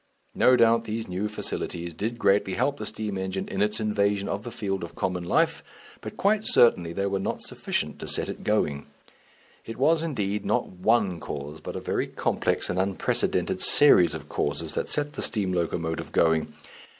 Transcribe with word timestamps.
No 0.33 0.55
doubt 0.55 0.85
these 0.85 1.07
new 1.07 1.27
facilities 1.27 1.93
did 1.93 2.17
greatly 2.17 2.55
help 2.55 2.79
the 2.79 2.87
steam 2.87 3.19
engine 3.19 3.47
in 3.47 3.61
its 3.61 3.79
invasion 3.79 4.27
of 4.27 4.41
the 4.41 4.49
field 4.49 4.83
of 4.83 4.95
common 4.95 5.23
life, 5.23 5.63
but 6.01 6.17
quite 6.17 6.43
certainly 6.43 6.91
they 6.91 7.05
were 7.05 7.19
not 7.19 7.43
sufficient 7.43 7.99
to 7.99 8.07
set 8.07 8.27
it 8.27 8.43
going. 8.43 8.87
It 9.63 9.77
was, 9.77 10.01
indeed, 10.01 10.43
not 10.43 10.65
one 10.65 11.19
cause, 11.19 11.61
but 11.61 11.75
a 11.75 11.79
very 11.79 12.07
complex 12.07 12.67
and 12.67 12.79
unprecedented 12.79 13.61
series 13.61 14.15
of 14.15 14.27
causes, 14.27 14.73
that 14.73 14.89
set 14.89 15.13
the 15.13 15.21
steam 15.21 15.53
locomotive 15.53 16.11
going. 16.11 16.51